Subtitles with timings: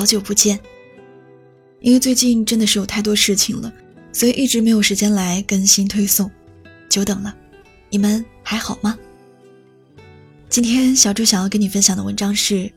[0.00, 0.58] 好久不见。
[1.80, 3.70] 因为最近真的是有太多事情了，
[4.14, 6.30] 所以一直没有时间来更新推送，
[6.88, 7.36] 久等了。
[7.90, 8.98] 你们还好吗？
[10.48, 12.72] 今天小猪想要跟你分享的文章是：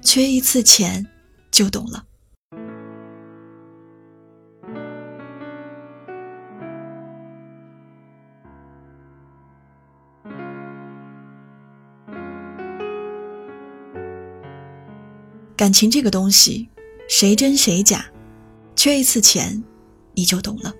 [0.00, 1.04] 缺一次钱
[1.50, 2.04] 就懂了。
[15.58, 16.68] 感情这个东西，
[17.08, 18.06] 谁真谁假，
[18.76, 19.60] 缺一次钱，
[20.14, 20.72] 你就懂了。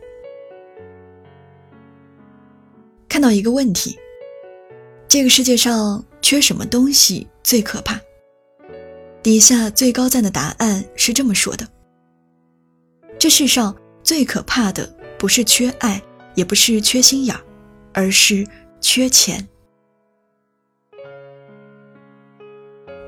[3.08, 3.98] 看到一个问题：
[5.08, 8.00] 这个世界上缺什么东西最可怕？
[9.20, 11.66] 底下最高赞的答案是这么说的：
[13.18, 16.00] 这世上最可怕的不是缺爱，
[16.36, 17.42] 也不是缺心眼儿，
[17.92, 18.46] 而是
[18.80, 19.44] 缺钱。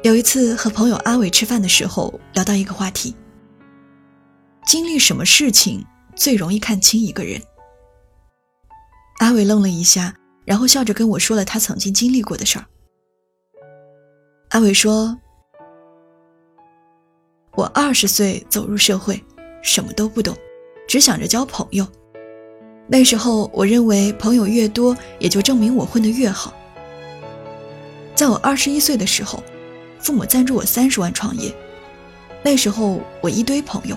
[0.02, 3.14] 有一次和朋友阿伟吃饭的时候，聊到一个话题：
[4.64, 5.84] 经历什么事情
[6.16, 7.38] 最容易看清一个人？
[9.18, 12.64] 阿伟愣了一下，然后笑着跟我说了他曾经经历过的事儿。
[14.48, 15.14] 阿伟说
[17.54, 19.22] ：“我二十岁走入社会，
[19.60, 20.34] 什么都不懂，
[20.88, 21.86] 只想着交朋友。
[22.88, 26.54] 那时候我认为朋友越多，也就证明我混得越好。
[28.14, 29.44] 在我二十一岁的时候。”
[30.02, 31.54] 父母赞助我三十万创业，
[32.42, 33.96] 那时候我一堆朋友，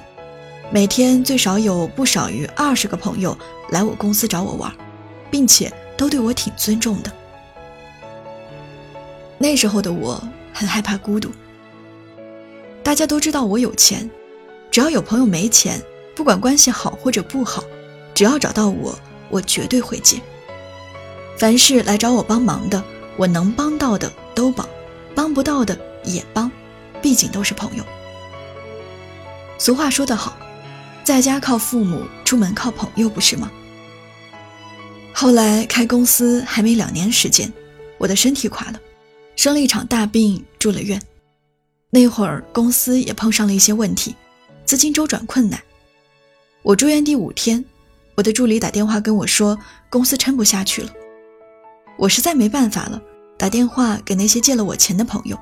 [0.71, 3.37] 每天最少有不少于二十个朋友
[3.69, 4.71] 来我公司找我玩，
[5.31, 7.11] 并且都对我挺尊重的。
[9.37, 10.21] 那时候的我
[10.53, 11.29] 很害怕孤独，
[12.83, 14.09] 大家都知道我有钱，
[14.69, 15.81] 只要有朋友没钱，
[16.15, 17.63] 不管关系好或者不好，
[18.13, 18.93] 只要找到我，
[19.29, 20.17] 我绝对会接。
[21.37, 22.83] 凡是来找我帮忙的，
[23.17, 24.67] 我能帮到的都帮，
[25.15, 25.77] 帮不到的。
[26.03, 26.51] 也帮，
[27.01, 27.83] 毕竟都是朋友。
[29.57, 30.37] 俗话说得好，
[31.03, 33.51] 在家靠父母，出门靠朋友，不是吗？
[35.13, 37.51] 后来开公司还没两年时间，
[37.97, 38.79] 我的身体垮了，
[39.35, 41.01] 生了一场大病，住了院。
[41.89, 44.15] 那会儿公司也碰上了一些问题，
[44.65, 45.61] 资金周转困难。
[46.63, 47.63] 我住院第五天，
[48.15, 49.57] 我的助理打电话跟我说，
[49.89, 50.91] 公司撑不下去了。
[51.95, 52.99] 我实在没办法了，
[53.37, 55.37] 打电话给那些借了我钱的朋友。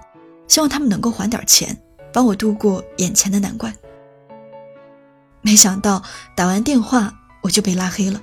[0.51, 1.81] 希望他们能够还点钱，
[2.11, 3.73] 帮我度过眼前的难关。
[5.41, 6.03] 没想到
[6.35, 7.09] 打完电话
[7.41, 8.21] 我就被拉黑了。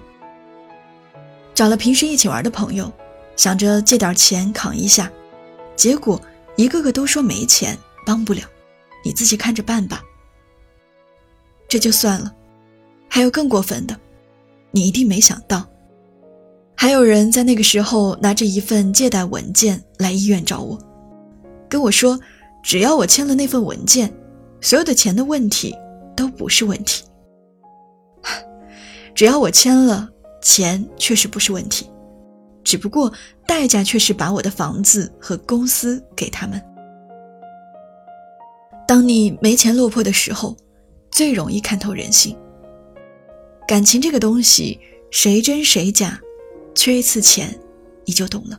[1.54, 2.92] 找了平时一起玩的朋友，
[3.34, 5.10] 想着借点钱扛一下，
[5.74, 6.20] 结果
[6.56, 8.42] 一个个都说没钱，帮不了，
[9.02, 10.02] 你自己看着办吧。
[11.66, 12.30] 这就算了，
[13.08, 13.98] 还有更过分的，
[14.70, 15.66] 你一定没想到，
[16.76, 20.78] 还有人在那个时候拿着一份借贷文件来医院找我。
[21.68, 22.18] 跟我说，
[22.62, 24.12] 只要我签了那份文件，
[24.60, 25.74] 所有的钱的问题
[26.16, 27.04] 都不是问题。
[29.14, 30.08] 只要我签了，
[30.40, 31.90] 钱确实不是问题，
[32.64, 33.12] 只不过
[33.46, 36.62] 代价却是把我的房子和公司给他们。
[38.86, 40.56] 当你没钱落魄的时候，
[41.10, 42.36] 最容易看透人性。
[43.66, 44.80] 感情这个东西，
[45.10, 46.18] 谁真谁假，
[46.74, 47.58] 缺一次钱，
[48.06, 48.58] 你就懂了。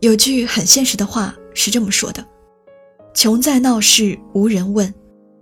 [0.00, 2.24] 有句很现实的话是这么说的
[3.12, 4.92] ：“穷在闹市无人问，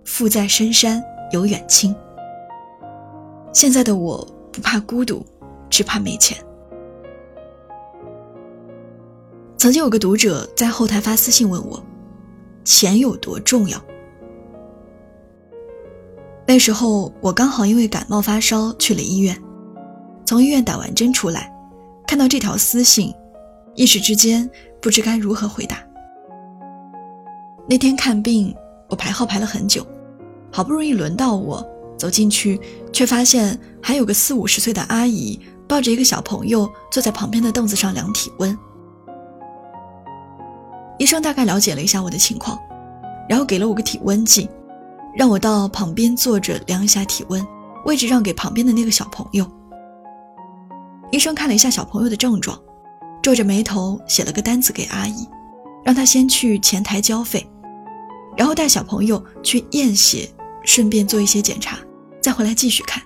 [0.03, 1.95] 富在深山有远亲。”
[3.53, 5.25] 现在的我不怕孤独，
[5.69, 6.37] 只怕没钱。
[9.57, 11.81] 曾经有个读者在后台发私信问我
[12.65, 13.81] ：“钱有多重要？”
[16.45, 19.41] 那时候我刚好因为感冒发烧去了医院，
[20.25, 21.49] 从医院打完针出来，
[22.05, 23.13] 看到这条私信。
[23.79, 24.47] 一时之间
[24.81, 25.77] 不知该如何回答。
[27.65, 28.53] 那天看病，
[28.89, 29.87] 我排号排了很久，
[30.51, 31.65] 好不容易轮到我
[31.97, 32.59] 走进去，
[32.91, 38.57] 却发现还有个四五十岁的阿姨抱着一个小朋友坐在旁边的凳子上量体温。
[40.97, 42.59] 医生大概了解了一下我的情况，
[43.29, 44.49] 然后给了我个体温计，
[45.15, 47.41] 让我到旁边坐着量一下体温，
[47.85, 49.49] 位置让给旁边的那个小朋友。
[51.13, 52.59] 医生看了一下小朋友的症状。
[53.21, 55.27] 皱着眉头写了个单子给阿姨，
[55.83, 57.45] 让她先去前台交费，
[58.37, 60.29] 然后带小朋友去验血，
[60.63, 61.77] 顺便做一些检查，
[62.21, 63.03] 再回来继续看。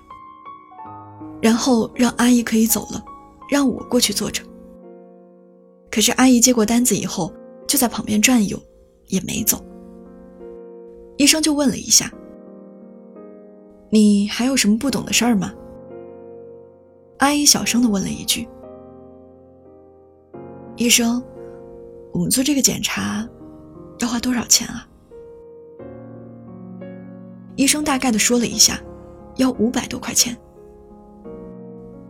[1.41, 3.03] 然后让阿姨可以走了，
[3.49, 4.41] 让我过去坐着。
[5.91, 7.33] 可是阿姨接过单子以后，
[7.67, 8.57] 就在旁边转悠，
[9.07, 9.63] 也没走。
[11.17, 12.11] 医生就问了一下
[13.91, 15.53] ：“你还有什么不懂的事儿吗？”
[17.19, 18.47] 阿姨小声的问了一句。
[20.83, 21.23] 医生，
[22.11, 23.25] 我们做这个检查
[23.99, 24.85] 要花多少钱啊？
[27.55, 28.81] 医生大概的说了一下，
[29.37, 30.37] 要五百多块钱。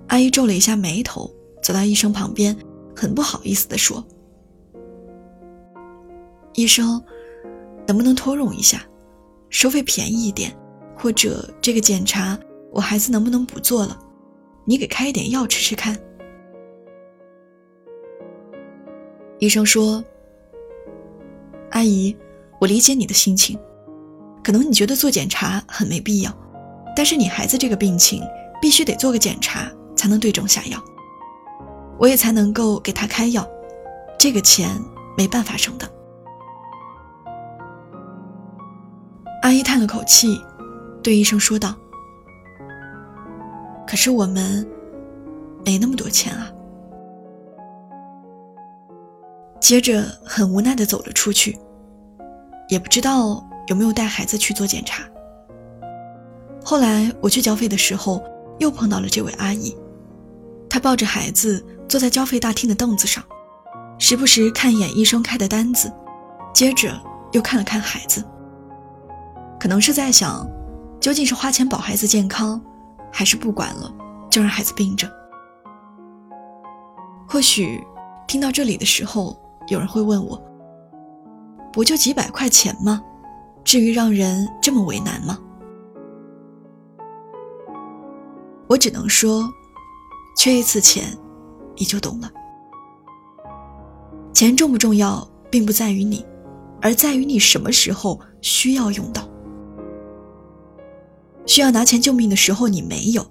[0.08, 1.32] 阿姨皱了一下眉头，
[1.62, 2.58] 走到医生旁边，
[2.96, 4.04] 很不好意思的说
[6.56, 7.00] ：“医生，
[7.86, 8.82] 能不能托融一下，
[9.52, 10.52] 收费便宜一点，
[10.98, 12.36] 或者这个检查
[12.72, 13.96] 我孩子能不能不做了？
[14.66, 15.96] 你给开一点药吃吃看。”
[19.44, 20.04] 医生说
[21.72, 22.16] ：“阿姨，
[22.60, 23.60] 我理解你的心情，
[24.44, 26.34] 可能你觉得做检查很没必要，
[26.96, 28.24] 但是你孩子这个病情
[28.62, 30.84] 必须得做个检查。”才能对症下药，
[31.98, 33.48] 我也才能够给他开药，
[34.18, 34.70] 这个钱
[35.16, 35.90] 没办法省的。
[39.44, 40.42] 阿姨叹了口气，
[41.02, 41.76] 对医生说道
[43.88, 44.68] ：“可是我们
[45.64, 46.52] 没那么多钱啊。”
[49.64, 51.58] 接着很无奈的走了出去，
[52.68, 55.06] 也不知道有没有带孩子去做检查。
[56.66, 58.22] 后来我去交费的时候，
[58.60, 59.74] 又碰到了这位阿姨。
[60.70, 63.24] 她抱着孩子坐在交费大厅的凳子上，
[63.98, 65.90] 时不时看一眼医生开的单子，
[66.54, 67.02] 接着
[67.32, 68.22] 又看了看孩子。
[69.58, 70.46] 可能是在想，
[71.00, 72.62] 究竟是花钱保孩子健康，
[73.14, 73.90] 还是不管了
[74.30, 75.10] 就让孩子病着？
[77.26, 77.82] 或许
[78.28, 80.42] 听到这里的时候，有人会问我：
[81.72, 83.02] 不就几百块钱吗？
[83.64, 85.40] 至于让人这么为难吗？
[88.68, 89.44] 我只能说。
[90.36, 91.16] 缺一次钱，
[91.78, 92.30] 你就懂了。
[94.34, 96.26] 钱重不重要，并不在于你，
[96.82, 99.22] 而在于你什么时候需要用到。
[101.46, 103.24] 需要拿钱救命的时候你没有，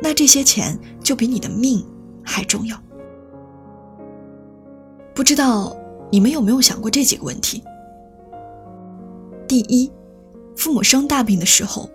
[0.00, 1.84] 那这些钱就比你的命
[2.22, 2.80] 还重要。
[5.14, 5.76] 不知道
[6.10, 7.62] 你们有没有想过这几个问题？
[9.46, 9.90] 第一，
[10.56, 11.88] 父母生大病的时候，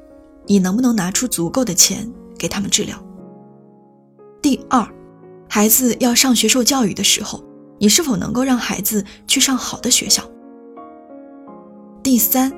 [0.45, 2.98] 你能不能拿出足够的钱给他们治疗？
[4.42, 4.88] 第二，
[5.50, 7.44] 孩子要上学受教育的时候，
[7.77, 10.24] 你是否能够让孩子去上好的学校？
[12.01, 12.50] 第三，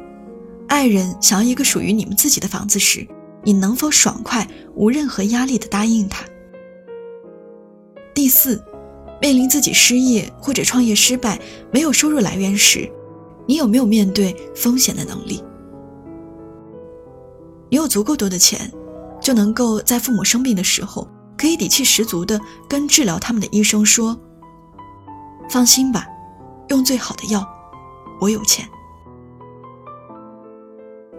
[0.67, 3.07] 爱人想要一个属于你们自己的房子时，
[3.43, 6.23] 你能否爽快、无任何压力的答应他？
[8.13, 8.63] 第四，
[9.21, 11.39] 面临自己失业或者创业失败、
[11.71, 12.91] 没有收入来源时，
[13.45, 15.43] 你有没有面对风险的能力？
[17.69, 18.71] 你有足够多的钱，
[19.21, 21.07] 就能够在父母生病的时候。
[21.37, 22.39] 可以底气十足地
[22.69, 24.15] 跟治疗他们的医生说
[25.49, 26.05] ：“放心吧，
[26.69, 27.43] 用最好的药，
[28.19, 28.63] 我有钱。”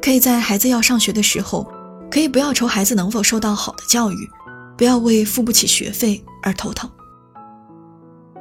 [0.01, 1.67] 可以在孩子要上学的时候，
[2.09, 4.31] 可以不要愁孩子能否受到好的教育，
[4.79, 6.89] 不要为付不起学费而头疼。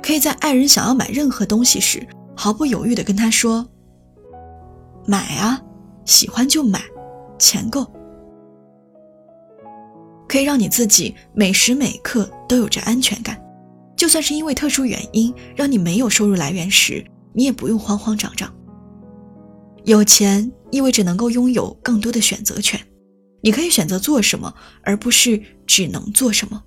[0.02, 2.06] 可以在爱人想要买任何东西时，
[2.36, 3.68] 毫不犹豫地跟他说
[5.06, 5.62] ：“买啊，
[6.06, 6.82] 喜欢就买，
[7.38, 7.86] 钱够。”
[10.28, 13.40] 可以让你自己每时每刻都有着安全感，
[13.98, 18.52] 就算是因为特殊原因让你没有收入来源时，你也不用慌慌张张。
[19.84, 22.80] 有钱意味着能够拥有更多的选择权，
[23.42, 26.64] 你可以选择做什么，而不是只能做什么。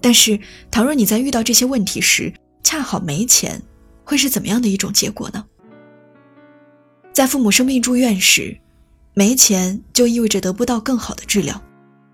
[0.00, 0.38] 但是，
[0.70, 3.62] 倘若你在遇到这些问题时恰好没钱，
[4.04, 5.44] 会是怎么样的一种结果呢？
[7.12, 8.58] 在父母生病住院时，
[9.14, 11.60] 没钱就意味着得不到更好的治疗。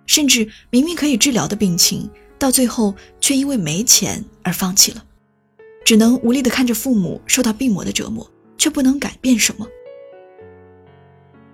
[0.06, 5.02] 甚至明明可以治疗的病情，到最后却因为没钱而放弃了，
[5.82, 9.66] 只能无力地看着父母受到病魔的折磨，却不能改变什么。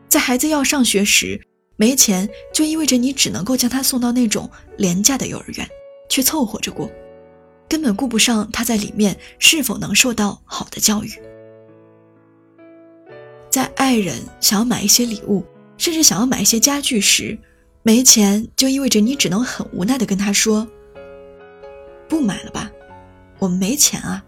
[0.08, 1.40] 在孩子要上学时，
[1.76, 5.68] 没钱就意味着你只能够将他送到那种廉价的幼儿园，
[6.10, 6.90] 去凑合着过，
[7.66, 11.10] 根本顾不上他在里面是否能受到好的教育。
[13.48, 15.42] 在爱人想要买一些礼物，
[15.78, 17.38] 甚至想要买一些家具时，
[17.82, 20.68] 没钱就意味着你只能很无奈地跟他说
[22.08, 22.70] ：“不买了吧，
[23.38, 24.22] 我们没钱啊，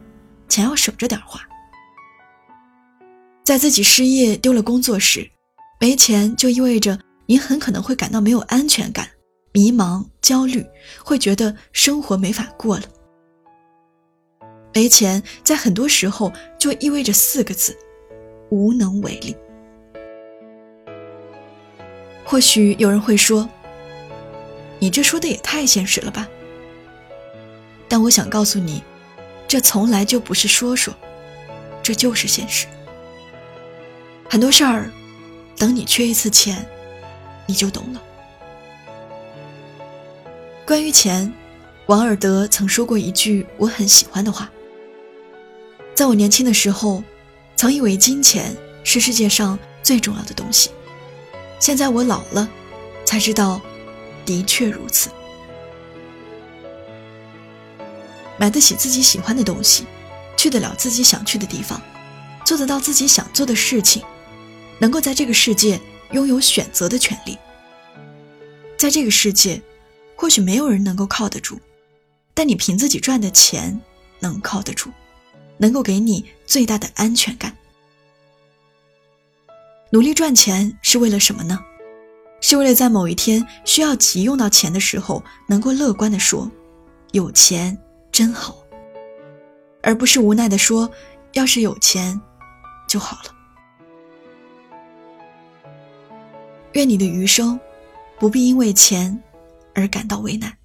[0.48, 1.40] 钱要省着点花。”
[3.44, 5.28] 在自己失业丢了工作时，
[5.80, 9.08] 没钱就意味着你很可能会感到没有安全感、
[9.52, 10.64] 迷茫、焦虑，
[11.04, 12.84] 会觉得生活没法过了。
[14.72, 17.76] 没钱在很多时候就意味着四个字：
[18.50, 19.36] 无能为力。
[22.24, 23.46] 或许有人会说
[24.80, 26.26] ：“你这说的也太现实了吧？”
[27.86, 28.82] 但我想告诉你，
[29.46, 30.94] 这从来就不是说说，
[31.82, 32.66] 这就是现实。
[34.30, 34.90] 很多事儿，
[35.58, 36.66] 等你缺一次钱，
[37.46, 38.02] 你就懂了。
[40.72, 41.30] 关于钱，
[41.84, 44.50] 王尔德曾说过一句我很喜欢的话
[45.94, 47.04] ：“在我年轻的时候，
[47.56, 50.70] 曾以为金钱是世界上最重要的东西。”
[51.60, 52.48] 现在我老了，
[53.04, 53.60] 才知道，
[54.24, 55.10] 的确如此。
[58.38, 59.84] 买得起自己喜欢的东西，
[60.38, 61.82] 去得了自己想去的地方，
[62.46, 64.02] 做得到自己想做的事情，
[64.78, 65.78] 能够在这个世界
[66.12, 67.36] 拥有选择的权利。
[68.78, 69.60] 在这个世界，
[70.16, 71.60] 或许没有人能够靠得住，
[72.34, 73.80] 但你凭自己赚的钱
[74.20, 74.90] 能靠得住，
[75.58, 77.56] 能够给你最大的安全感。
[79.90, 81.58] 努力赚钱是为了什么呢？
[82.40, 86.50] 是为了在某一天需要急用到钱的时候，能够乐观的说
[87.12, 87.78] ：“有钱
[88.10, 88.56] 真好。”
[89.80, 90.90] 而不是无奈的说
[91.34, 92.20] ：“要是有钱
[92.88, 93.34] 就好了。”
[96.72, 97.60] 愿你的余生
[98.18, 99.22] 不必因为钱
[99.74, 100.56] 而感到为难。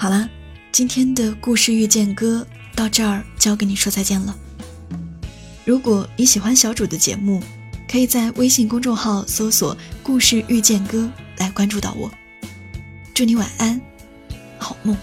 [0.00, 0.30] 好了，
[0.70, 2.46] 今天的故事遇见歌
[2.76, 4.34] 到这儿就要跟你说再见了。
[5.64, 7.42] 如果你喜欢小主的节目，
[7.90, 12.10] 可以在微信公众号搜索“故事遇见歌”来关注到我。
[13.14, 13.80] 祝你晚安，
[14.58, 14.96] 好梦。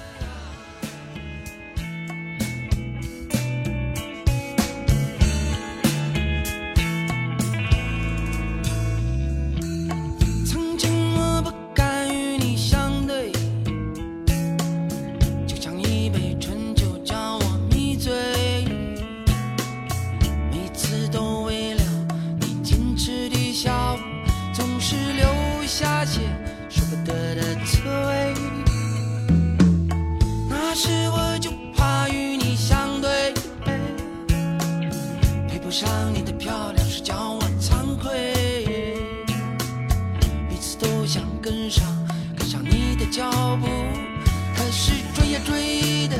[45.45, 46.17] 追的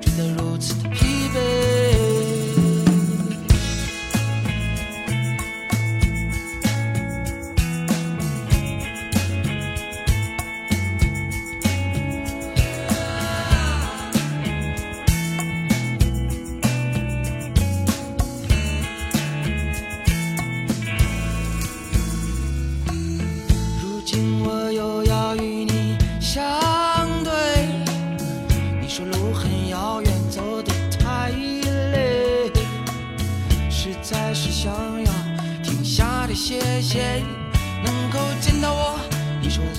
[0.00, 1.73] 追的如此的疲惫。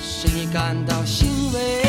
[0.07, 1.84] 使你感到欣慰。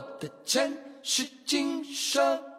[0.00, 2.49] 我的前世今生。